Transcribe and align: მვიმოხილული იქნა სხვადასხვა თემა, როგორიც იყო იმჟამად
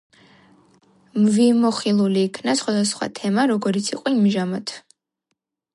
მვიმოხილული 1.25 2.25
იქნა 2.29 2.57
სხვადასხვა 2.63 3.09
თემა, 3.21 3.47
როგორიც 3.55 3.95
იყო 3.97 4.17
იმჟამად 4.19 4.77